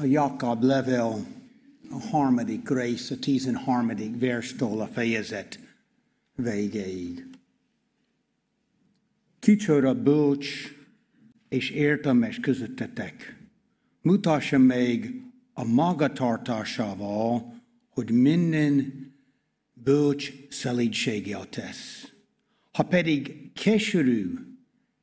[0.00, 1.26] a Jakob level
[1.90, 5.58] a harmadik rész, a tizenharmadik verstól a fejezet
[6.34, 7.26] végéig.
[9.38, 10.48] Kicsoda bölcs
[11.48, 13.36] és értelmes közöttetek.
[14.02, 15.22] Mutassa meg
[15.52, 17.54] a magatartásával,
[17.88, 18.92] hogy minden
[19.72, 22.12] bölcs szelídséggel tesz.
[22.72, 24.34] Ha pedig keserű,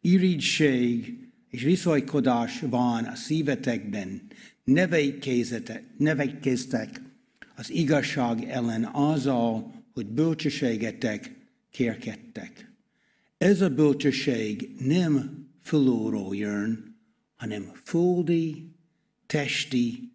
[0.02, 1.18] irigység
[1.50, 4.22] és viszonykodás van a szívetekben,
[5.98, 7.02] nevekeztek
[7.56, 11.36] az igazság ellen azzal, hogy bölcsességetek
[11.72, 12.74] kérkedtek.
[13.38, 16.98] Ez a bölcsesség nem fölóról jön,
[17.36, 18.76] hanem földi,
[19.26, 20.12] testi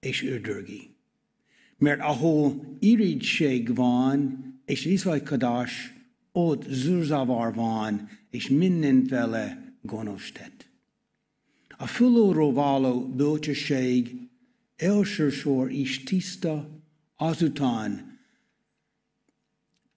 [0.00, 0.96] és ördögi.
[1.78, 5.92] Mert ahol irigység van, és viszonykodás,
[6.32, 10.57] ott zűrzavar van, és mindent vele gonosz tett.
[11.80, 14.16] A fölóról való bölcsesség
[14.76, 16.82] elsősor is tiszta,
[17.16, 18.18] azután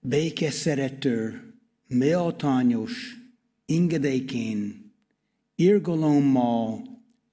[0.00, 1.52] békeszerető,
[1.88, 3.16] méltányos,
[3.66, 4.92] ingedékén,
[5.54, 6.82] irgalommal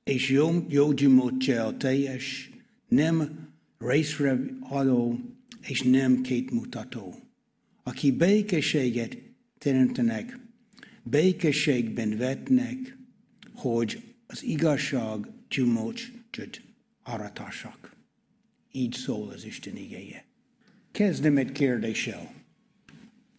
[0.03, 2.49] és jó, jó gyümölcsel teljes,
[2.87, 3.47] nem
[3.77, 5.19] részre adó
[5.61, 7.15] és nem kétmutató.
[7.83, 9.17] Aki békességet
[9.57, 10.39] teremtenek,
[11.03, 12.97] békességben vetnek,
[13.53, 16.61] hogy az igazság gyümölcsöt
[17.03, 17.95] aratassak.
[18.71, 20.25] Így szól az Isten igéje.
[20.91, 22.31] Kezdem egy kérdéssel.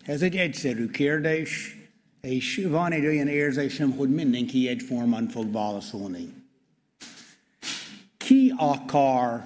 [0.05, 1.77] Ez egy egyszerű kérdés,
[2.21, 6.33] és van egy olyan érzésem, hogy mindenki egyformán fog válaszolni.
[8.17, 9.45] Ki akar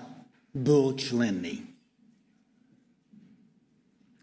[0.51, 1.65] bölcs lenni?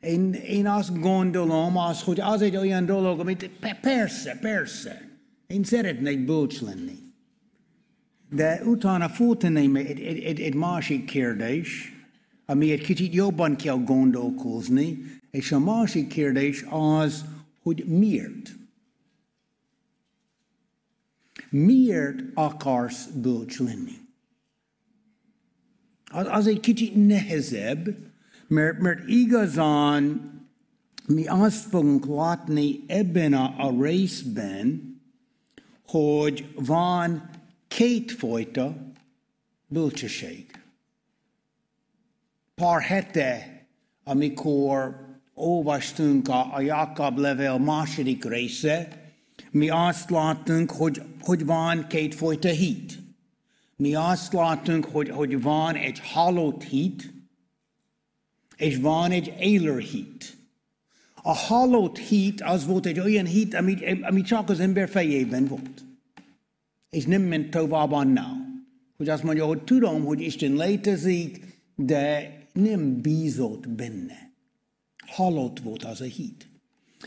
[0.02, 3.50] Én, én azt gondolom, az, hogy az egy olyan dolog, amit
[3.82, 5.10] persze, persze,
[5.48, 7.01] én szeretnék bölcs lenni.
[8.34, 11.94] De utána föltenném egy, egy, egy, egy másik kérdés,
[12.46, 14.98] ami egy kicsit jobban kell gondolkozni,
[15.32, 17.26] és a másik kérdés az,
[17.62, 18.56] hogy miért?
[21.50, 23.98] Miért akarsz bölcs lenni?
[26.12, 27.96] Az, az egy kicsit nehezebb,
[28.48, 30.32] mert, mert igazán
[31.08, 35.00] mi azt fogunk látni ebben a, a részben,
[35.88, 37.30] hogy van
[37.76, 38.78] kétfajta
[39.68, 40.46] bölcsesség.
[42.56, 43.66] Pár hete,
[44.04, 48.88] amikor olvastunk a, a Jakab level második része,
[49.52, 53.00] mi azt láttunk, hogy, hogy van kétfajta hit.
[53.76, 57.14] Mi azt láttunk, hogy, hogy van egy halott hit,
[58.56, 60.38] és van egy élő hit.
[61.16, 65.90] A halott hit az volt egy olyan hit, ami, ami csak az ember fejében volt
[66.92, 68.64] és nem ment tovább annál.
[68.98, 71.40] Hogy azt mondja, hogy tudom, hogy Isten létezik,
[71.76, 74.32] de nem bízott benne.
[75.06, 76.48] Halott volt az a hit.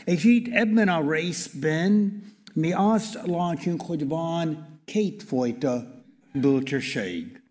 [0.05, 2.23] És itt ebben a részben
[2.53, 6.03] mi azt látjuk, hogy van kétfajta
[6.33, 7.41] bölcsesség.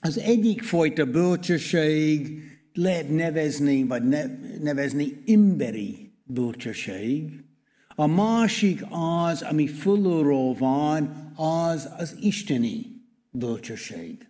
[0.00, 2.42] Az egyik fajta bölcsesség
[2.72, 4.02] lehet nevezni, vagy
[4.60, 7.44] nevezni emberi bölcsesség,
[8.00, 12.86] a másik az, ami fölülről van, az az isteni
[13.30, 14.28] bölcsesség.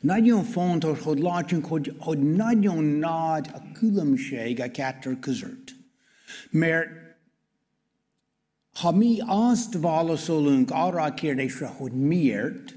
[0.00, 5.74] Nagyon fontos, hogy látjunk, hogy, hogy nagyon nagy a különbség a kettő között.
[6.50, 6.88] Mert
[8.80, 12.76] ha mi azt válaszolunk arra a kérdésre, hogy miért,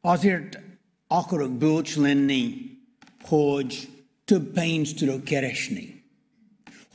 [0.00, 0.58] azért
[1.06, 2.54] akarok bölcs lenni,
[3.20, 3.88] hogy
[4.24, 5.97] több pénzt tudok keresni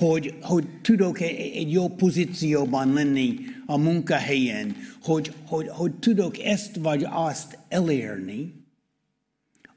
[0.07, 7.05] hogy, hogy tudok egy jó pozícióban lenni a munkahelyen, hogy, hogy, hogy tudok ezt vagy
[7.09, 8.53] azt elérni,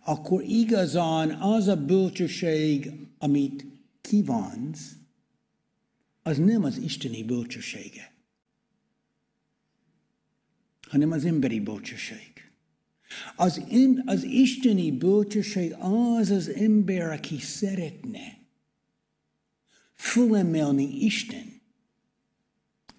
[0.04, 3.66] akkor igazán az a bölcsesség, amit
[4.00, 4.92] kívánsz,
[6.22, 8.12] az nem az isteni bölcsessége,
[10.89, 12.33] hanem az emberi bölcsesség.
[13.36, 13.65] Az,
[14.04, 18.46] az isteni bölcsesség az az ember, aki szeretne
[19.97, 21.57] fölemelni Isten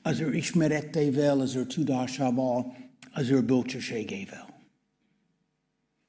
[0.01, 2.75] az ő ismereteivel, az ő tudásával,
[3.11, 4.59] az ő bölcsességével.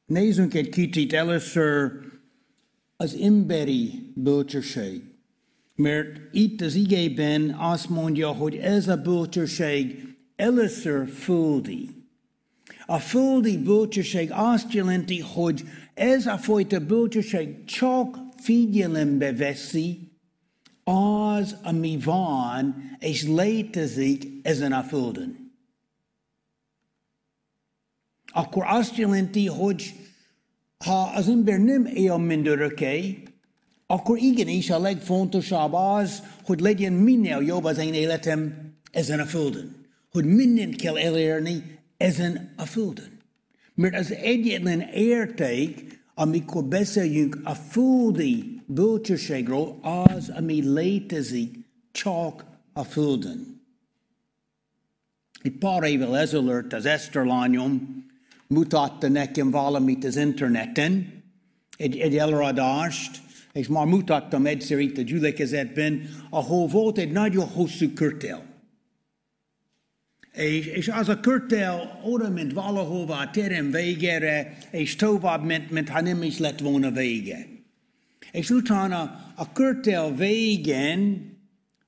[0.07, 1.93] Nézzünk egy kicsit először
[2.97, 5.03] az emberi bölcsesség.
[5.75, 11.89] Mert itt az igében azt mondja, hogy ez a bölcsesség először földi.
[12.87, 15.65] A földi bölcsesség azt jelenti, hogy
[15.95, 20.08] ez a fajta bölcsesség csak figyelembe veszi
[20.89, 25.49] az, ami van, és létezik ezen a földön.
[28.33, 29.95] akkor azt jelenti, hogy
[30.85, 33.23] ha az ember nem él mindörökké,
[33.87, 39.87] akkor igenis a legfontosabb az, hogy legyen minél jobb az én életem ezen a földön.
[40.11, 43.21] Hogy mindent kell elérni ezen a földön.
[43.75, 51.57] Mert az egyetlen érték, amikor beszéljünk a földi bölcsességről, az, ami létezik
[51.93, 53.61] csak a földön.
[55.43, 58.05] Egy pár évvel ezelőtt az Eszter lányom
[58.47, 61.23] mutatta nekem valamit az interneten,
[61.77, 63.21] egy, egy előadást,
[63.53, 68.45] és már mutattam egyszer itt a gyülekezetben, ahol volt egy nagyon hosszú körtel.
[70.39, 75.89] És, és az a körtel oda ment valahova a terem végére, és tovább ment, mint
[75.89, 77.47] ha nem is lett volna vége.
[78.33, 81.33] És utána a körtel végén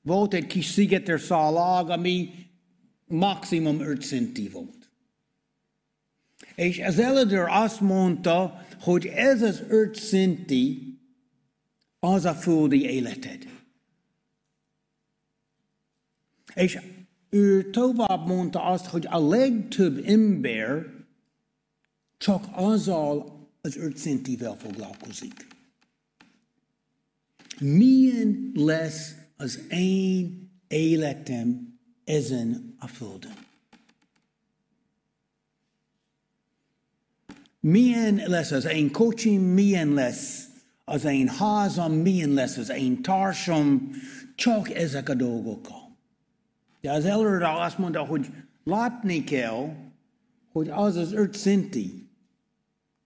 [0.02, 2.30] volt egy kis szigeterszalag, ami
[3.06, 4.90] maximum 5 centi volt.
[6.54, 10.98] És az előadó azt mondta, hogy ez az 5 centi
[11.98, 13.48] az a földi életed.
[16.54, 16.78] És
[17.30, 20.86] ő tovább mondta azt, hogy a legtöbb ember
[22.18, 25.46] csak azzal az 5 centivel foglalkozik.
[27.60, 33.48] Milyen lesz az én életem ezen a földön?
[37.60, 40.48] Milyen lesz az én kocsim, milyen lesz
[40.84, 43.90] az én házam, milyen lesz az én társam,
[44.34, 45.79] csak ezek a dolgok.
[46.80, 48.26] De az előadó azt mondta, hogy
[48.64, 49.74] látni kell,
[50.52, 52.08] hogy az az öt szinti,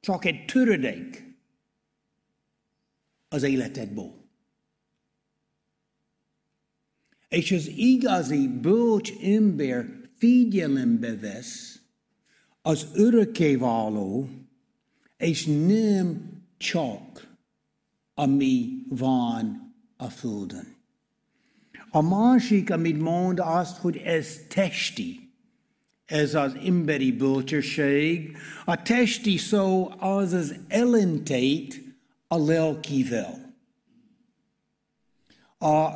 [0.00, 1.36] csak egy töredék
[3.28, 4.22] az életedből.
[7.28, 9.86] És az igazi bölcs ember
[10.16, 11.80] figyelembe vesz
[12.62, 14.28] az örökkévaló,
[15.16, 17.36] és nem csak
[18.14, 20.73] ami van a földön.
[21.94, 25.32] A másik, amit mond azt, hogy ez testi.
[26.04, 28.36] Ez az emberi bölcsesség.
[28.64, 31.82] A testi szó az az ellentét
[32.28, 33.54] a lelkivel.
[35.58, 35.88] A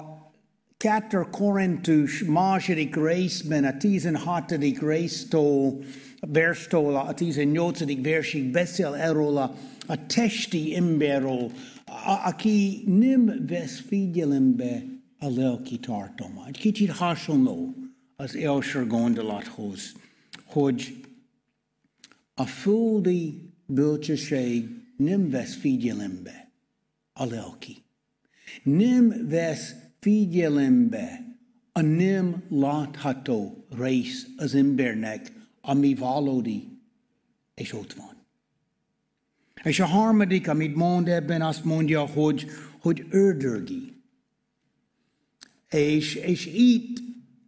[0.76, 4.50] 2 Korintus második részben, a 16.
[4.80, 5.84] résztől,
[6.20, 8.02] verstől a 18.
[8.02, 9.54] versig beszél erről a,
[9.86, 11.50] a testi emberről,
[12.24, 16.46] aki nem vesz figyelembe a lelki tartalma.
[16.46, 17.74] Egy kicsit hasonló
[18.16, 19.92] az első gondolathoz,
[20.44, 21.00] hogy
[22.34, 26.50] a földi bölcsesség nem vesz figyelembe
[27.12, 27.76] a lelki.
[28.62, 31.36] Nem vesz figyelembe
[31.72, 36.78] a nem látható rész az embernek, ami valódi,
[37.54, 38.16] és ott van.
[39.62, 42.46] És a harmadik, amit mond ebben, azt mondja, hogy,
[42.80, 43.97] hogy ördögi.
[45.70, 46.98] És, és itt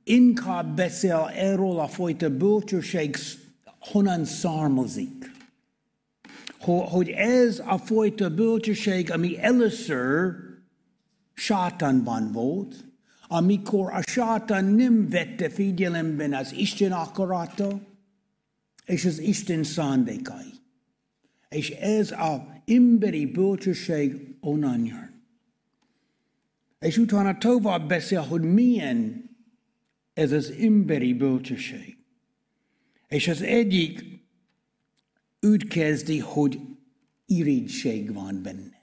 [0.05, 3.17] inkább beszél erről a fajta bölcsesség,
[3.79, 5.31] honnan származik.
[6.61, 10.35] Hogy ez a fajta bölcsesség, ami először
[11.35, 12.85] sátánban volt,
[13.29, 17.81] amikor a sátán nem vette figyelemben az Isten akarata
[18.87, 20.53] és az Isten szándékai.
[21.49, 25.10] És ez az emberi bölcsesség onnan jön.
[26.81, 29.31] És utána tovább beszél, hogy milyen
[30.13, 31.97] ez az emberi bölcsesség.
[33.09, 34.05] És az egyik
[35.41, 36.61] úgy kezdi, hogy
[37.27, 38.79] irigység van benne.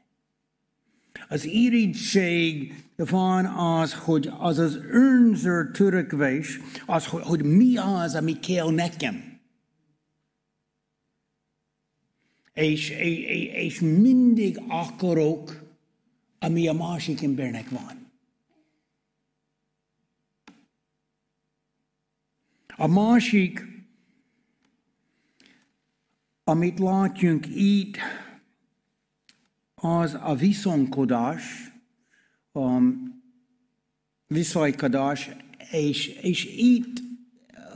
[1.30, 8.40] Az irigység van az, hogy az az önző törekvés, az, hogy, hogy mi az, ami
[8.40, 9.40] kell nekem.
[12.54, 15.67] És, és, és mindig akarok
[16.40, 18.12] ami a másik embernek van.
[22.76, 23.66] A másik,
[26.44, 27.98] amit látjunk itt,
[29.76, 31.72] az a viszonkodás,
[32.52, 32.80] a
[34.28, 35.30] viszonykodás,
[35.72, 37.07] és, és itt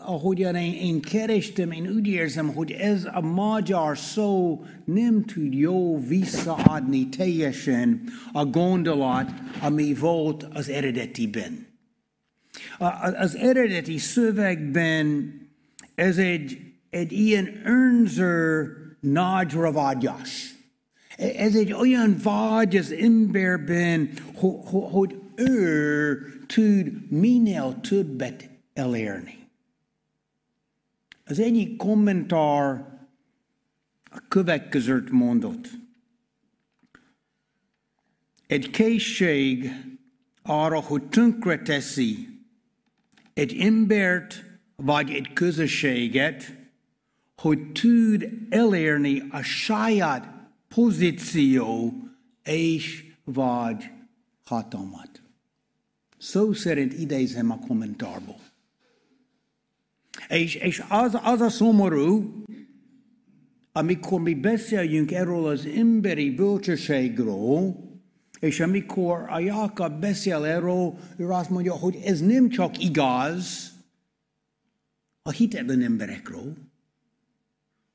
[0.05, 5.99] ahogyan én, én kerestem, én úgy érzem, hogy ez a magyar szó nem tud jó
[6.07, 9.31] visszaadni teljesen a gondolat,
[9.61, 11.65] ami volt az eredetiben.
[13.19, 15.33] Az eredeti szövegben
[15.95, 16.57] ez egy,
[16.89, 18.67] egy ilyen önző
[18.99, 20.55] nagyra vágyás.
[21.17, 24.09] Ez egy olyan vágy az emberben,
[24.91, 26.17] hogy ő
[26.47, 29.39] tud minél többet elérni.
[31.31, 32.85] Az egyik kommentár
[34.03, 35.69] a következőt mondott.
[38.47, 39.71] Egy készség
[40.41, 42.27] arra, hogy tönkreteszi
[43.33, 44.45] egy embert
[44.75, 46.57] vagy egy közösséget,
[47.37, 51.93] hogy tud elérni a saját pozíció
[52.43, 53.89] és vagy
[54.43, 55.21] hatalmat.
[56.17, 58.50] Szó szerint idézem a kommentárból.
[60.31, 62.43] És, és az, az a szomorú,
[63.71, 67.75] amikor mi beszéljünk erről az emberi bölcsességről,
[68.39, 73.71] és amikor a Jákob beszél erről, ő azt mondja, hogy ez nem csak igaz
[75.21, 76.55] a hitetlen emberekről,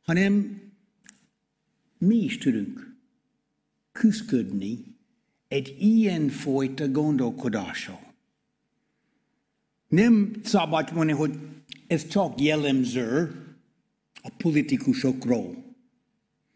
[0.02, 0.62] hanem
[1.99, 2.97] mi is tudunk
[3.93, 4.97] küzdködni
[5.49, 8.14] egy ilyen fajta gondolkodással.
[9.88, 11.38] Nem szabad mondani, hogy
[11.87, 13.40] ez csak jellemző
[14.23, 15.64] a politikusokról.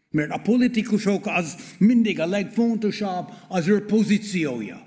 [0.09, 4.85] Mert a politikusok az mindig a legfontosabb az ő pozíciója.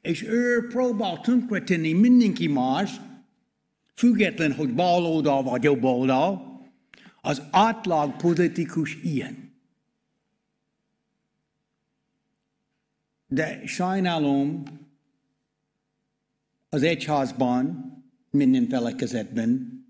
[0.00, 3.00] És ő próbál tönkretenni mindenki más,
[3.94, 6.60] független, hogy baloldal vagy jobb oldal,
[7.20, 9.54] az átlag politikus ilyen.
[13.26, 14.62] De sajnálom,
[16.68, 17.90] az egyházban,
[18.30, 19.84] minden felekezetben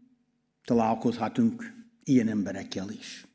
[0.65, 1.73] találkozhatunk
[2.05, 3.27] ilyen emberekkel is.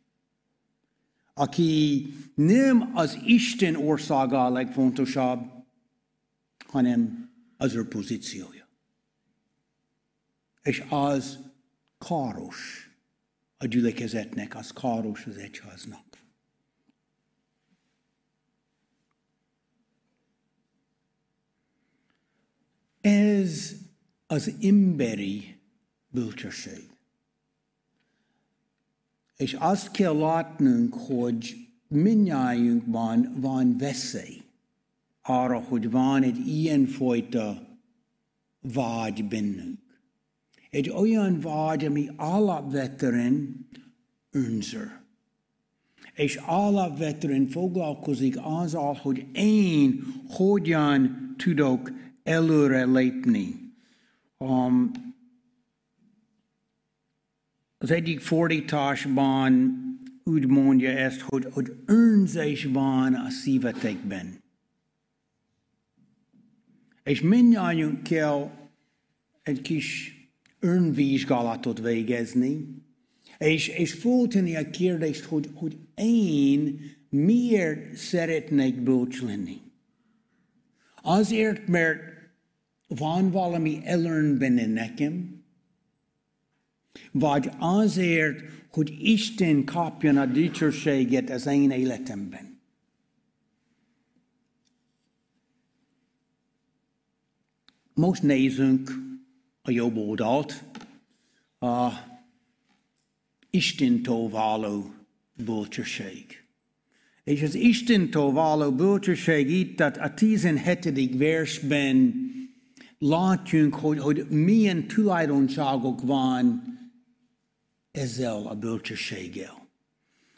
[1.34, 5.40] Aki nem az Isten országa a legfontosabb,
[6.68, 8.68] hanem az ő pozíciója.
[10.62, 11.40] És az
[11.98, 12.90] káros
[13.58, 16.04] a gyülekezetnek, az káros az egyháznak.
[23.02, 23.76] Ez
[24.28, 25.56] az emberi
[26.08, 26.90] bölcsesség.
[29.38, 34.42] És azt kell látnunk, hogy minnyájunkban van veszély
[35.22, 37.68] arra, hogy van egy ilyenfajta
[38.74, 39.80] vágy bennünk.
[40.70, 43.68] Egy olyan vágy, ami alapvetően
[44.32, 45.00] önző.
[46.14, 51.92] És alapvetően foglalkozik azzal, hogy én hogyan tudok
[52.24, 53.65] előre lépni.
[54.46, 54.92] Um,
[57.78, 59.82] az egyik fordításban
[60.24, 64.44] úgy mondja ezt, hogy, hogy önzés van a szívetekben.
[67.04, 68.52] És mindnyájunk kell
[69.44, 70.18] egy kis
[70.60, 72.84] önvizsgálatot végezni,
[73.38, 79.62] és, és föltenni a kérdést, hogy, hogy én miért szeretnék bölcs lenni.
[81.02, 82.15] Azért, mert
[82.88, 83.80] van valami
[84.38, 85.44] benne nekem,
[87.12, 92.60] vagy azért, hogy Isten kapjon a dicsőséget az én életemben.
[97.94, 98.92] Most nézzünk
[99.62, 100.64] a jobb oldalt,
[101.60, 101.92] a
[103.50, 104.94] Istentől való
[105.34, 106.44] bölcsesség.
[107.24, 111.18] És az Istentől való bölcsesség itt a 17.
[111.18, 112.25] versben
[112.98, 116.64] látjunk, hogy, hogy milyen tulajdonságok van
[117.92, 119.64] ezzel a bölcsességgel.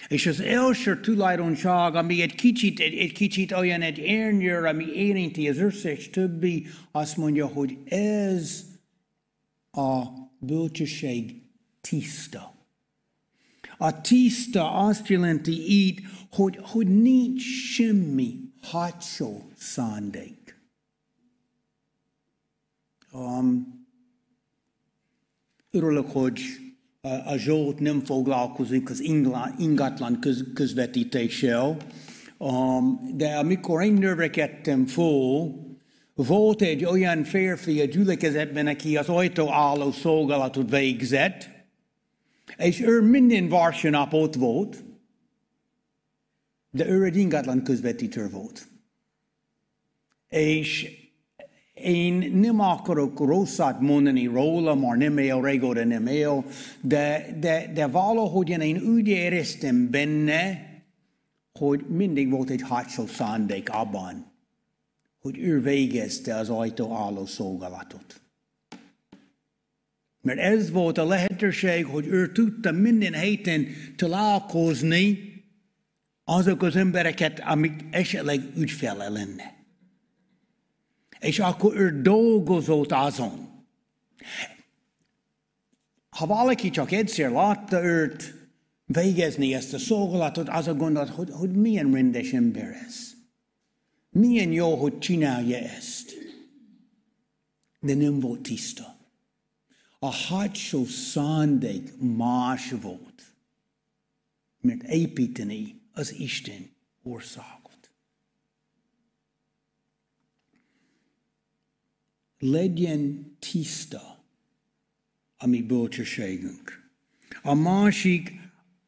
[0.07, 5.49] És az első tulajdonság, ami egy kicsit, egy, egy kicsit olyan egy ernyőr, ami érinti
[5.49, 8.65] az összes többi, azt mondja, hogy ez
[9.71, 10.03] a
[10.39, 11.41] bölcsesség
[11.81, 12.55] tiszta.
[13.77, 17.41] A tiszta azt jelenti így, hogy, hogy nincs
[17.73, 20.36] semmi hátsó szándék.
[23.17, 23.85] Um,
[25.71, 26.41] örülök, hogy
[27.25, 28.99] a Zsolt nem foglalkozik az
[29.57, 31.77] ingatlan köz, közvetítéssel,
[32.37, 35.53] um, de amikor én növekedtem föl,
[36.13, 41.49] volt egy olyan férfi a gyülekezetben, aki az ajtóálló szolgálatot végzett,
[42.57, 44.83] és ő minden vasárnap ott volt,
[46.71, 48.67] de ő egy ingatlan közvetítő volt.
[50.29, 50.95] És
[51.81, 56.45] én nem akarok rosszat mondani róla, már nem él, régóta nem él,
[56.81, 60.65] de, de, de valahogy én úgy éreztem benne,
[61.59, 64.31] hogy mindig volt egy hátsó szándék abban,
[65.19, 68.21] hogy ő végezte az ajtó álló szolgálatot.
[70.21, 75.19] Mert ez volt a lehetőség, hogy ő tudta minden héten találkozni
[76.23, 79.56] azok az embereket, amik esetleg ügyfele lenne.
[81.19, 83.65] És akkor ő dolgozott azon.
[86.09, 88.49] Ha valaki csak egyszer látta őt,
[88.85, 93.15] végezni ezt a szolgálatot, az a gondolat, hogy, hogy milyen rendes ember ez.
[94.09, 96.13] Milyen jó, hogy csinálja ezt.
[97.79, 98.95] De nem volt tiszta.
[99.99, 103.23] A hátsó szándék más volt,
[104.61, 106.69] mert építeni az Isten
[107.03, 107.66] országot.
[112.39, 114.25] Legyen tiszta
[115.37, 116.89] a mi bölcsességünk.
[117.41, 118.31] A másik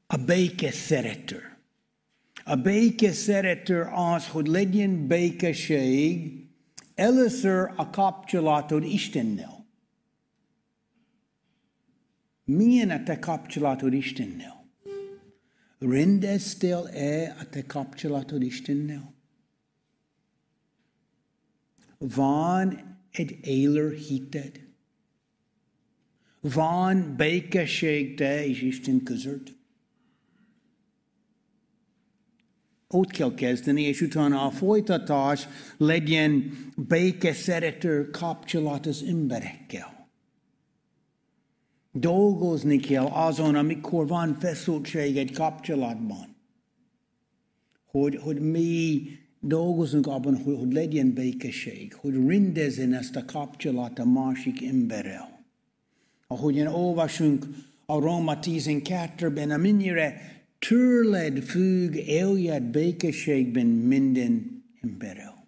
[0.07, 1.57] a béke szerető.
[2.43, 6.43] A béke szerető az, hogy legyen békesség
[6.95, 9.67] először a kapcsolatod Istennel.
[12.43, 14.67] Milyen a te kapcsolatod Istennel?
[15.79, 19.13] Rendeztél-e a te kapcsolatod Istennel?
[21.97, 24.67] Van egy élő hited?
[26.41, 29.57] Van békesség te és Isten között?
[32.87, 35.47] Ott kell kezdeni, és utána a folytatás
[35.77, 36.57] legyen
[36.87, 40.09] béke szerető kapcsolat az emberekkel.
[41.91, 46.35] Dolgozni kell azon, amikor van feszültség egy kapcsolatban.
[47.85, 49.01] Hogy, hogy mi
[49.39, 55.39] dolgozunk abban, hogy, hogy legyen békesség, hogy rendezzen ezt a kapcsolat a másik emberrel.
[56.27, 57.45] Ahogyan olvasunk
[57.85, 65.47] a Róma 12-ben, amennyire tőled függ, éljed békességben minden emberrel.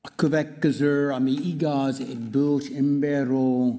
[0.00, 3.78] A következő, ami igaz egy bölcs emberről,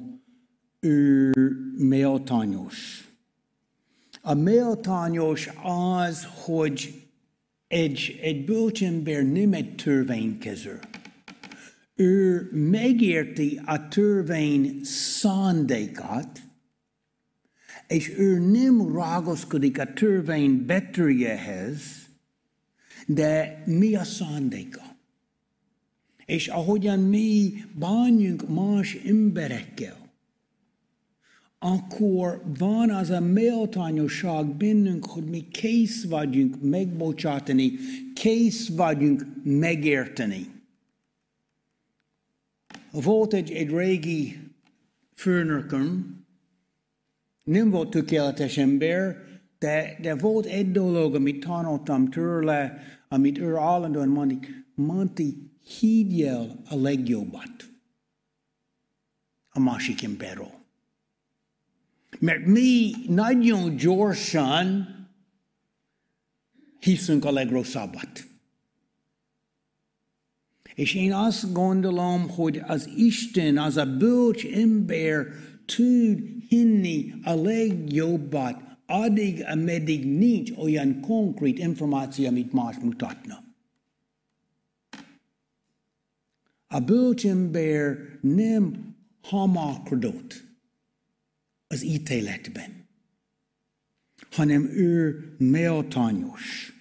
[0.80, 1.32] ő
[1.78, 3.07] méltányos.
[4.28, 7.04] A méltányos az, hogy
[7.68, 10.80] egy, egy bölcs ember nem egy törvénykező.
[11.96, 16.42] Ő megérti a törvény szándékát,
[17.88, 21.82] és ő nem ragaszkodik a törvény betűjehez,
[23.06, 24.82] de mi a szándéka?
[26.26, 30.07] És ahogyan mi bánjunk más emberekkel,
[31.60, 37.72] akkor van az a méltányosság bennünk, hogy mi kész vagyunk megbocsátani,
[38.14, 40.56] kész vagyunk megérteni.
[42.92, 44.40] Volt egy, egy régi
[45.14, 46.16] főnököm,
[47.44, 49.16] nem volt tökéletes ember,
[49.60, 56.62] de, de volt egy dolog, amit tanultam tőle, amit ő állandóan mondta, Monti, higgy el
[56.70, 57.70] a legjobbat
[59.50, 60.67] a másik emberről.
[62.20, 64.88] Mert mi nagyon gyorsan
[66.80, 68.28] hiszünk a legrosszabbat.
[70.76, 75.26] És én azt gondolom, hogy az Isten, az a bölcs ember
[75.66, 83.44] tud hinni a legjobbat, addig, ameddig nincs olyan konkrét információ, amit más mutatna.
[86.68, 90.47] A bölcsember nem hamarkodott
[91.68, 92.88] az ítéletben,
[94.32, 96.76] hanem ő méltányos.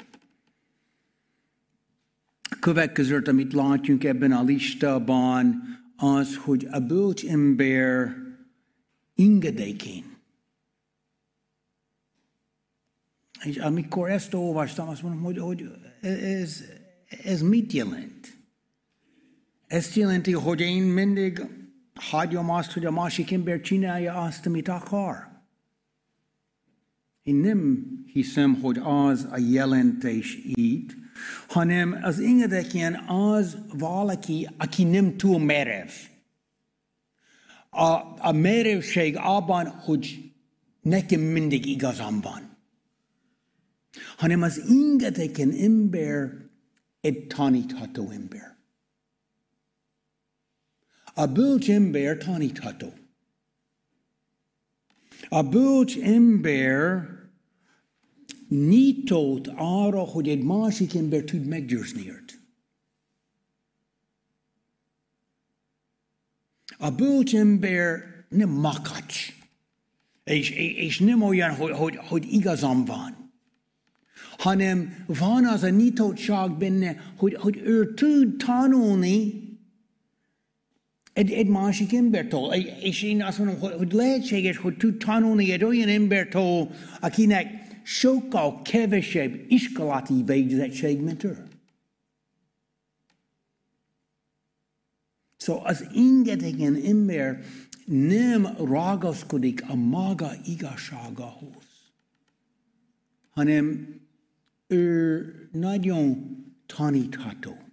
[2.51, 5.63] A következőt, amit látjunk ebben a listában,
[5.97, 8.15] az, hogy a bölcs ember
[9.15, 10.05] ingedékén.
[13.45, 15.71] És amikor ezt olvastam, azt mondom, hogy, hogy
[16.01, 16.63] ez,
[17.25, 18.37] ez mit jelent?
[19.67, 21.41] Ezt jelenti, hogy én mindig
[21.97, 25.35] hagyom azt, hogy a másik ember csinálja azt, amit akar.
[27.23, 30.97] Én nem hiszem, hogy az a jelentés itt,
[31.49, 35.91] hanem az engedékén az valaki, aki nem túl merev
[37.77, 40.33] a, a merevség abban, hogy
[40.81, 42.57] nekem mindig igazam van.
[44.17, 46.33] Hanem az ingedeken ember
[47.01, 48.56] egy tanítható ember.
[51.19, 52.93] A bölcs ember tanítható.
[55.29, 57.09] A bölcs ember
[58.49, 62.41] nyitott arra, hogy egy másik ember tud meggyőzni őt.
[66.79, 69.33] A bölcs ember nem makacs,
[70.25, 73.33] és, és nem olyan, hogy, hogy, hogy igazam van,
[74.39, 79.46] hanem van az a nyitottság benne, hogy, hogy ő tud tanulni
[81.17, 82.53] egy, egy másik embertől.
[82.81, 87.47] És én azt mondom, hogy, hogy lehetséges, hogy tud tanulni egy olyan embertől, akinek
[87.83, 91.37] sokkal kevesebb iskolati végzettség, mint ő.
[95.37, 97.45] Szóval az ingedegen ember
[97.85, 101.65] nem ragaszkodik a maga igazságához,
[103.31, 103.89] hanem
[104.67, 107.67] ő nagyon tanítható.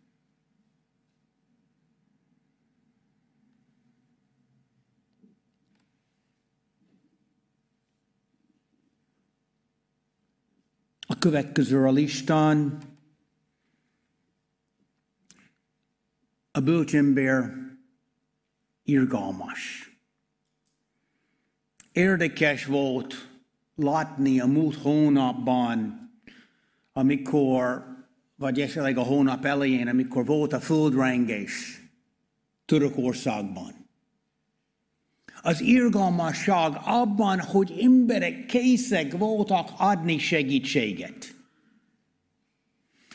[11.12, 12.77] A következő a listán
[16.51, 17.53] a bölcsember
[18.83, 19.91] irgalmas.
[21.91, 23.29] Érdekes volt
[23.75, 26.09] látni a múlt hónapban,
[26.93, 27.85] amikor,
[28.35, 31.81] vagy esetleg a hónap elején, amikor volt a földrengés
[32.65, 33.82] Törökországban.
[35.45, 41.35] Az irgalmasság abban, hogy emberek készek voltak adni segítséget.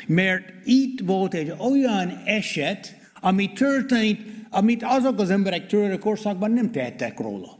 [0.07, 7.19] Mert itt volt egy olyan eset, ami történt, amit azok az emberek Törökországban nem tehettek
[7.19, 7.59] róla.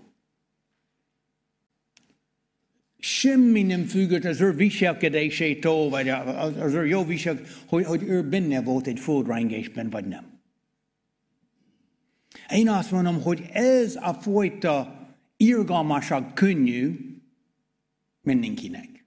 [2.99, 6.09] Semmi nem függött az ő viselkedésétől, vagy
[6.59, 10.28] az ő jó visel, hogy, hogy ő benne volt egy földrengésben, vagy nem.
[12.53, 14.99] Én azt mondom, hogy ez a fajta
[15.37, 16.97] irgalmaság könnyű
[18.21, 19.05] mindenkinek.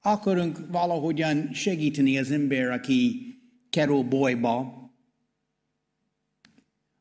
[0.00, 3.26] Akarunk valahogyan segíteni az ember, aki
[3.70, 4.80] kerül bajba,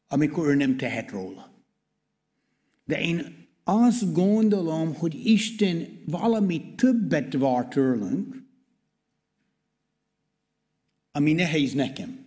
[0.08, 1.66] amikor ő nem tehet róla.
[2.86, 8.44] De én azt gondolom, hogy Isten valami többet vár tőlünk,
[11.12, 12.21] ami nehéz nekem.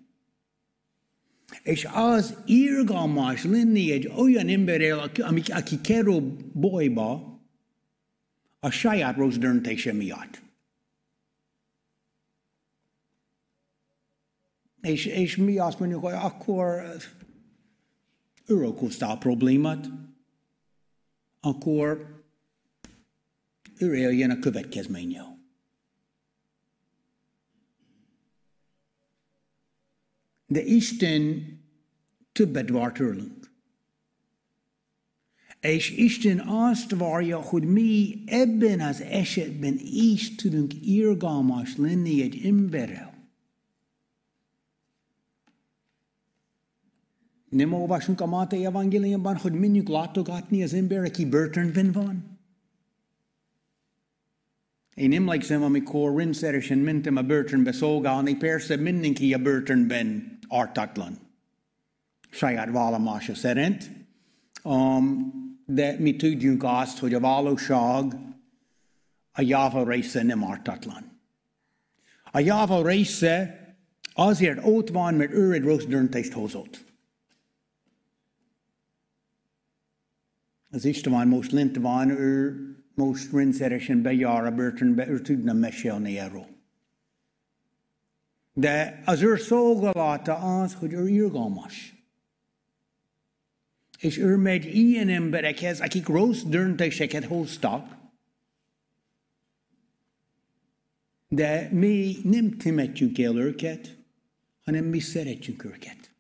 [1.65, 7.41] És az irgalmas lenni egy olyan emberrel, aki, aki kerül bajba
[8.61, 10.43] a saját rossz döntése miatt.
[14.81, 16.83] És, és mi azt mondjuk, hogy akkor
[18.47, 19.91] ő okozta a problémát,
[21.41, 22.23] akkor
[23.79, 25.34] ő éljen a következménnyel.
[30.55, 31.47] De Isten
[32.33, 33.53] többet vár tőlünk.
[35.61, 43.29] És Isten azt várja, hogy mi ebben az esetben is tudunk irgalmas lenni egy emberrel.
[47.49, 52.39] Nem olvasunk a Máté evangéliumban, hogy menjünk látogatni az ember, aki börtönben van?
[54.95, 61.19] Én emlékszem, amikor rendszeresen mentem a börtönbe szolgálni, persze mindenki a börtönben ártatlan.
[62.31, 63.91] Saját vallomása szerint.
[64.63, 65.33] Um,
[65.67, 68.13] de mi tudjunk azt, hogy a valóság
[69.33, 71.21] a java része nem ártatlan.
[72.31, 73.59] A java része
[74.15, 76.85] azért ott van, mert ő egy rossz döntést hozott.
[80.71, 82.57] Az István most lent van, ő
[82.95, 86.54] most rendszeresen bejár a börtönbe, ő tudna mesélni erről.
[88.55, 91.95] De az ő szolgálata az, hogy ő irgalmas.
[93.99, 97.97] És ő megy ilyen emberekhez, akik rossz döntéseket hoztak,
[101.29, 103.97] de mi nem temetjük el őket,
[104.65, 106.13] hanem mi szeretjük őket.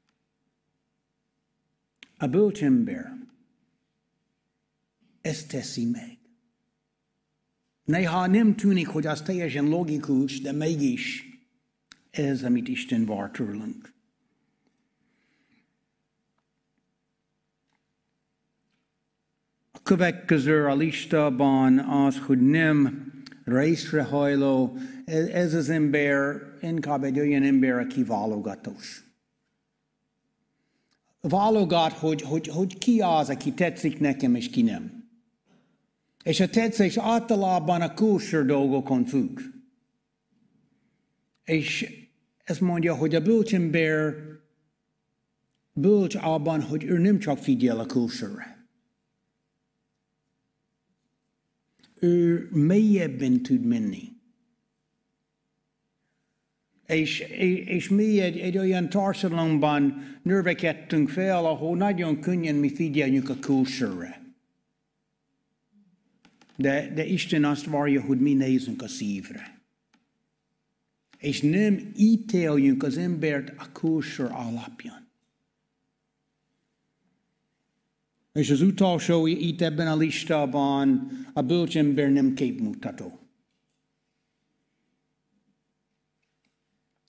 [2.16, 3.12] A bölcsember
[5.20, 6.18] ezt teszi meg.
[7.85, 11.34] Néha nem tűnik, hogy az teljesen logikus, de mégis
[12.14, 13.92] ez, amit Isten vár tőlünk.
[19.72, 23.12] A következő a listában az, hogy nem
[23.44, 24.79] részrehajló,
[25.33, 29.03] ez az ember inkább egy olyan ember, aki válogatós.
[31.20, 35.09] Válogat, hogy, hogy, hogy ki az, aki tetszik nekem, és ki nem.
[36.22, 39.40] És a tetszés általában a külső dolgokon függ.
[41.44, 42.04] És
[42.45, 44.15] ez mondja, hogy a bölcsember
[45.73, 48.67] bölcs abban, hogy ő nem csak figyel a külsőre.
[52.01, 54.13] Ő mélyebben tud menni.
[56.87, 57.21] És,
[57.67, 64.23] és mi egy, egy olyan társadalomban növekedtünk fel, ahol nagyon könnyen mi figyeljünk a külsőre.
[66.57, 69.63] De, de Isten azt várja, hogy mi nézzünk a szívre
[71.25, 75.09] és nem ítéljünk az embert a kósor alapján.
[78.33, 83.19] És az utolsó itt ebben a listában a bölcsember nem képmutató.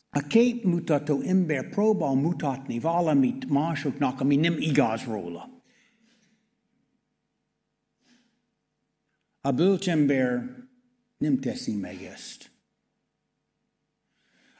[0.10, 5.63] A képmutató ember próbál mutatni valamit másoknak, ami nem igaz róla.
[9.41, 10.56] A bölcsember
[11.17, 12.54] nem teszi meg ezt.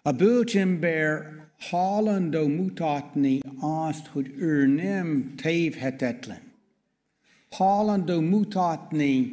[0.08, 1.24] A bölcsember
[1.60, 6.41] hajlandó mutatni azt, hogy ő nem tévhetetlen.
[7.50, 9.32] Hajlandó mutatni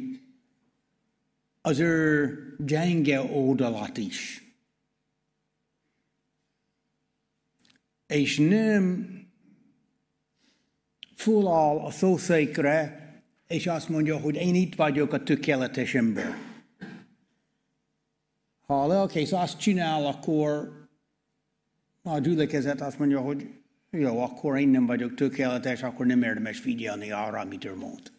[1.61, 4.43] az ő gyenge oldalat is.
[8.07, 9.07] És nem
[11.15, 13.01] fullal a szószékre,
[13.47, 16.52] és azt mondja, hogy én itt vagyok a tökéletes ember.
[18.83, 20.71] Ha a lelkész azt csinál, akkor
[22.01, 23.49] a gyülekezet azt mondja, hogy
[23.91, 28.11] jó, akkor én nem vagyok tökéletes, akkor nem érdemes figyelni arra, amit ő mond.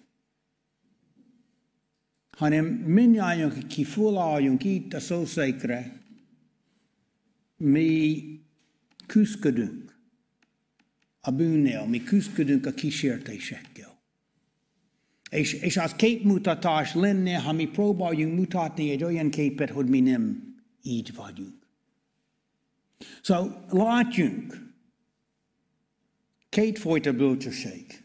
[2.30, 6.02] Hanem mindjárt, ki fölálljunk itt a szószékre,
[7.56, 8.24] mi
[9.06, 9.98] küzdködünk
[11.20, 13.98] a bűnnél, mi küzdködünk a kísértésekkel.
[15.30, 20.52] És, és az képmutatás lenne, ha mi próbáljunk mutatni egy olyan képet, hogy mi nem
[20.84, 21.66] így vagyunk.
[23.22, 24.72] Szóval látjunk
[26.48, 28.02] kétfajta bölcsesség.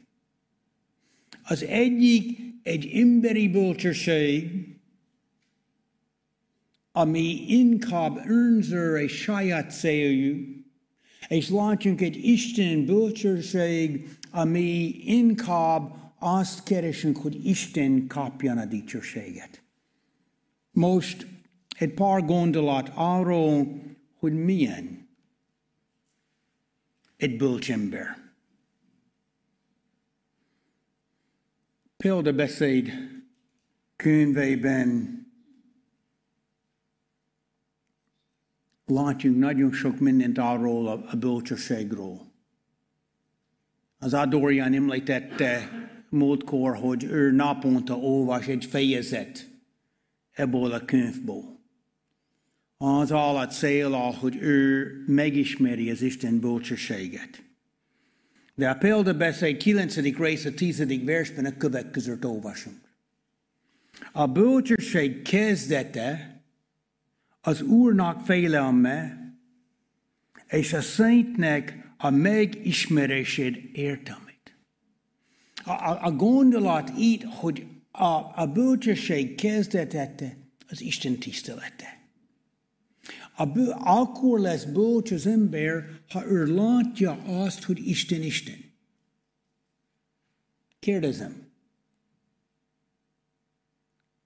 [1.44, 4.50] Az egyik egy emberi bölcsesség,
[6.92, 10.60] ami inkább önző egy saját céljú,
[11.28, 19.63] és látjunk egy Isten bölcsesség, ami inkább azt keresünk, hogy Isten kapjon a dicsőséget.
[20.72, 21.28] Most
[21.80, 23.82] egy pár gondolat arról,
[24.18, 25.08] hogy milyen
[27.18, 28.18] egy bölcsember.
[31.98, 32.89] Példabeszéd
[33.96, 35.18] könyveiben
[38.86, 42.22] látjunk nagyon sok mindent arról a bölcsességről.
[43.98, 45.70] Az Adorian említette
[46.10, 49.50] múltkor, hogy ő naponta olvas egy fejezet
[50.32, 51.59] ebből a könyvből
[52.82, 57.44] az alatt cél, hogy ő megismeri az Isten bölcsességet.
[58.56, 59.96] De a példabeszéd 9.
[60.18, 61.04] rész a 10.
[61.04, 62.78] versben a következőt olvasunk.
[64.12, 66.42] A bölcsesség kezdete
[67.42, 69.18] az Úrnak félelme,
[70.48, 74.56] és a szentnek a megismerését értelmét.
[75.63, 80.38] A, a, a gondolat itt, hogy a, a bölcsesség kezdete
[80.70, 81.99] az Isten tisztelete.
[83.78, 88.73] Akkor lesz bölcs az ember, ha ő látja azt, hogy Isten Isten.
[90.80, 91.47] Kérdezem,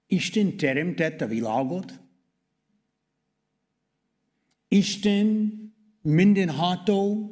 [0.06, 2.00] Isten teremtett a világot?
[4.68, 5.52] Isten
[6.02, 7.30] mindenható?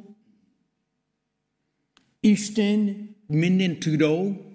[2.19, 4.45] Isten minden tudó?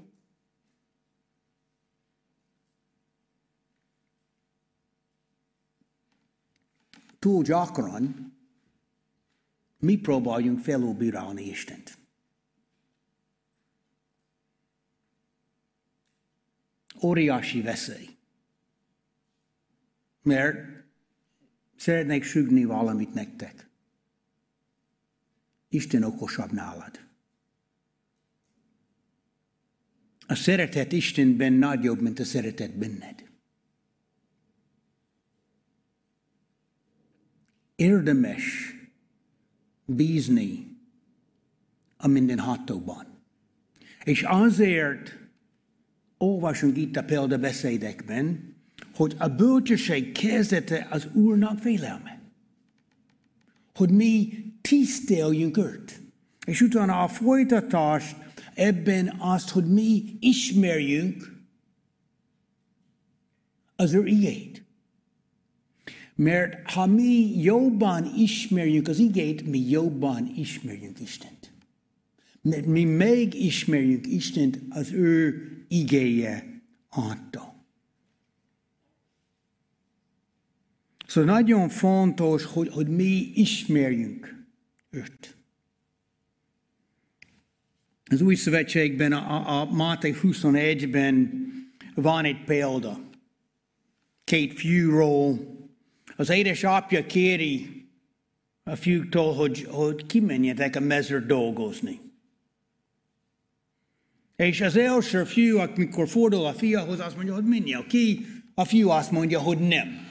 [7.19, 8.37] Túl gyakran
[9.79, 11.99] mi próbáljunk felülbírálni Istent.
[17.03, 18.09] Óriási veszély.
[20.23, 20.85] Mert
[21.77, 23.69] szeretnék sügni valamit nektek.
[25.69, 27.07] Isten okosabb nálad.
[30.27, 33.28] A szeretet Istenben nagyobb, mint a szeretet benned.
[37.79, 38.75] Érdemes
[39.85, 40.77] bízni
[41.97, 43.07] a mindenhatóban.
[44.05, 45.19] És azért
[46.17, 48.55] olvasunk itt a példabeszédekben,
[48.95, 52.21] hogy a bölcsesség kezdete az Úrnak félelme.
[53.75, 56.01] Hogy mi tiszteljünk őt.
[56.47, 58.15] És utána a folytatás
[58.55, 61.37] ebben azt, hogy mi ismerjünk
[63.77, 64.68] az ő igét.
[66.21, 71.53] Mert ha mi jobban ismerjük az igét, mi jobban ismerjük Istent.
[72.43, 77.65] Mert mi megismerjük Istent az ő igéje által.
[81.07, 84.47] Szóval nagyon fontos, hogy, hogy mi ismerjünk
[84.91, 85.37] őt.
[88.05, 91.47] Az új szövetségben, a, a, Máté 21-ben
[91.95, 93.11] van egy példa.
[94.25, 95.58] Két fiúról,
[96.19, 97.87] az édesapja kéri
[98.63, 102.01] a fiúktól, hogy, hogy kimenjetek a mezőr dolgozni.
[104.37, 108.89] És az első fiú, amikor fordul a fiahoz, azt mondja, hogy menjél ki, a fiú
[108.89, 110.07] azt mondja, hogy nem.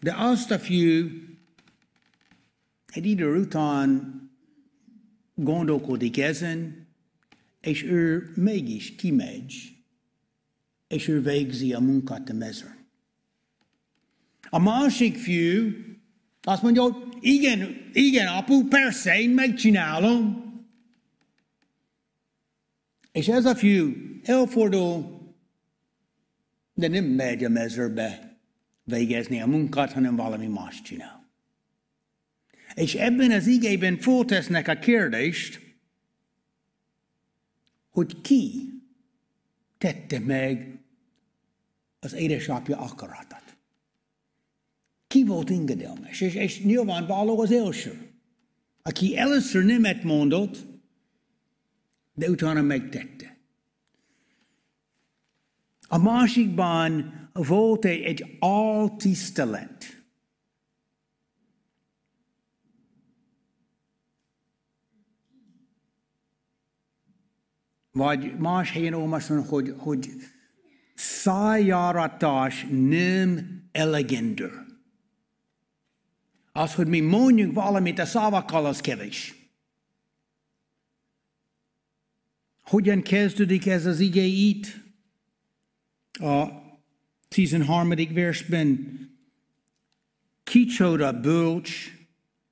[0.00, 1.08] De azt a fiú
[2.86, 4.20] egy idő után
[5.34, 6.86] gondolkodik ezen,
[7.60, 9.74] és ő mégis kimegy
[10.88, 12.83] és ő végzi a munkát a mezőn.
[14.54, 15.70] A másik fiú
[16.42, 20.44] azt mondja, hogy igen, igen, apu, persze, én megcsinálom.
[23.12, 25.20] És ez a fiú elfordul,
[26.74, 28.38] de nem megy a mezőbe
[28.84, 31.30] végezni a munkát, hanem valami más csinál.
[32.74, 35.60] És ebben az igében föltesznek a kérdést,
[37.90, 38.72] hogy ki
[39.78, 40.78] tette meg
[42.00, 43.43] az édesapja akaratát.
[45.14, 46.20] Ki volt engedelmes?
[46.20, 48.10] És, és nyilvánvaló az első,
[48.82, 50.66] aki először nemet mondott,
[52.14, 53.38] de utána megtette.
[55.88, 60.04] A másikban volt egy, egy altisztelet.
[67.90, 70.10] Vagy más helyen olvasom, hogy, hogy
[70.94, 74.63] szájáratás nem elegendő.
[76.56, 79.34] Az, hogy mi mondjuk valamit a szavakkal, az kevés.
[82.62, 84.66] Hogyan kezdődik ez az ige itt?
[86.12, 86.48] A
[87.28, 87.92] 13.
[88.12, 88.98] versben
[90.42, 91.96] kicsoda bölcs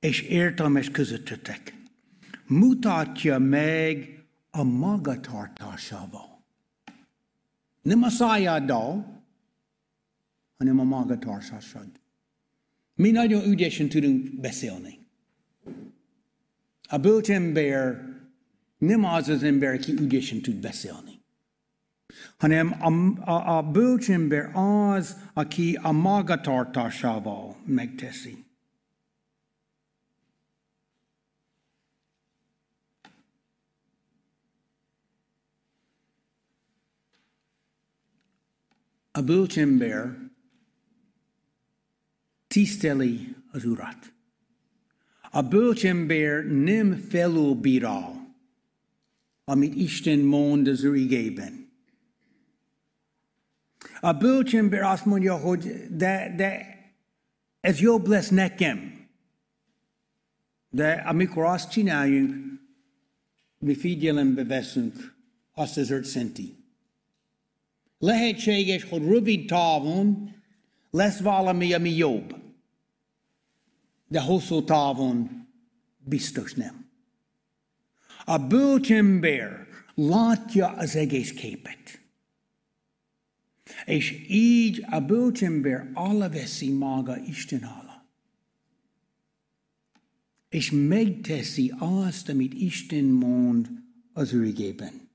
[0.01, 1.75] és értelmes közöttetek.
[2.47, 6.45] Mutatja meg a magatartásával.
[7.83, 9.23] Nem a szájáddal,
[10.59, 12.02] hanem a magatartásad.
[12.95, 14.99] Mi nagyon ügyesen tudunk beszélni.
[16.89, 18.11] A bölcs ember
[18.79, 21.23] nem az az ember, aki ügyesen tud beszélni,
[22.37, 22.93] hanem a,
[23.31, 28.45] a, a bölcs ember az, aki a magatartásával megteszi.
[39.15, 40.22] A bölcsember
[42.53, 44.13] tiszteli az urat.
[45.31, 48.35] A bölcsember nem felülbírál,
[49.45, 51.71] amit Isten mond az ő igében.
[54.01, 56.77] A bölcsember azt mondja, hogy de, de
[57.61, 59.07] ez jobb lesz nekem.
[60.71, 62.35] De amikor azt csináljunk,
[63.59, 65.15] mi figyelembe veszünk
[65.53, 66.57] azt az öt szenti.
[67.99, 70.35] Lehetséges, hogy rövid távon
[70.91, 72.42] lesz valami, ami jobb.
[74.13, 75.49] De hosszú távon
[75.99, 76.91] biztos nem.
[78.25, 82.03] A bölcsember látja az egész képet.
[83.85, 88.05] És így a bölcsember aláveszi maga Isten alá.
[90.49, 93.71] És megteszi azt, amit Isten mond
[94.13, 95.09] az ő igében.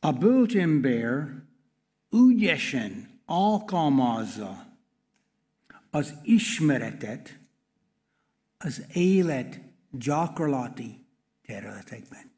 [0.00, 1.42] A bölcsember
[2.10, 4.69] ügyesen alkalmazza
[5.90, 7.38] az ismeretet
[8.58, 11.06] az élet gyakorlati
[11.42, 12.30] területekben.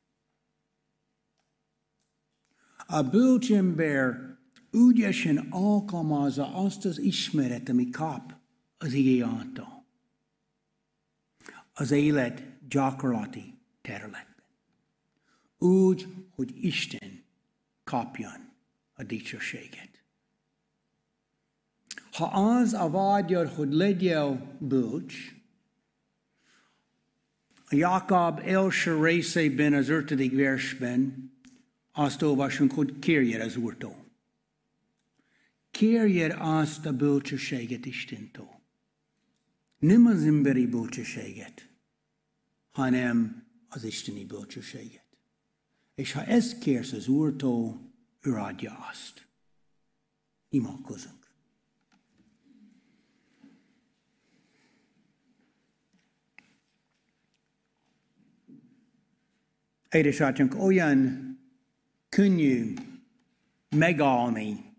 [2.87, 4.37] A bölcsember
[4.71, 8.35] ügyesen alkalmazza azt az ismeret, ami kap
[8.79, 9.87] az igé által.
[11.73, 14.45] Az élet gyakorlati területben.
[15.59, 17.25] Úgy, hogy Isten
[17.85, 18.53] kapjon
[18.93, 19.92] a dicsőséget.
[22.13, 25.15] Ha az a vágyad, hogy legyél bölcs,
[27.73, 31.33] a Jakob első részében, az ötödik versben
[31.93, 34.05] azt olvasunk, hogy kérjed az Úrtól.
[35.71, 38.61] Kérjed azt a bölcsességet Istentől.
[39.79, 41.69] Nem az emberi bölcsességet,
[42.71, 45.07] hanem az isteni bölcsességet.
[45.95, 49.27] És ha ezt kérsz az Úrtól, ő adja azt.
[50.49, 51.22] Imádkozunk.
[59.93, 61.31] Édesatyánk, olyan
[62.09, 62.75] könnyű
[63.77, 64.75] megállni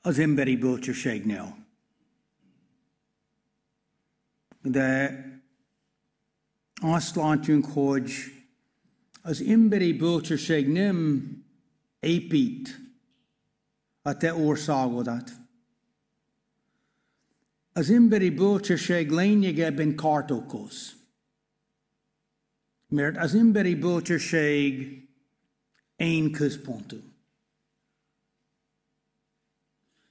[0.00, 1.66] az emberi bölcsességnél.
[4.62, 5.18] De
[6.74, 8.12] azt látjuk, hogy
[9.22, 11.28] az emberi bölcsesség nem
[12.00, 12.80] épít
[14.02, 15.32] a te országodat.
[17.72, 20.93] Az emberi bölcsesség lényegében kárt okoz.
[22.94, 24.98] Mert az emberi bölcsesség
[25.96, 26.96] én központú.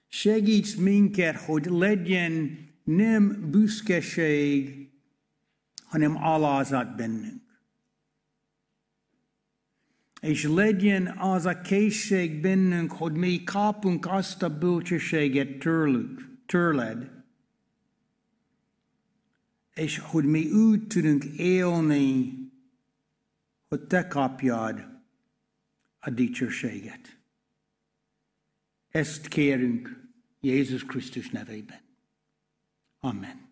[0.08, 4.90] Segíts minket, hogy legyen nem büszkeség,
[5.84, 7.42] hanem alázat bennünk.
[10.22, 17.12] És legyen az a készség bennünk, hogy mi kapunk azt a bölcsességet tőlük, tőled,
[19.74, 22.43] és hogy mi úgy tudunk élni,
[23.74, 24.88] hogy te kapjad
[26.00, 27.18] a dicsőséget.
[28.90, 30.10] Ezt kérünk
[30.40, 31.82] Jézus Krisztus nevében.
[33.00, 33.43] Amen.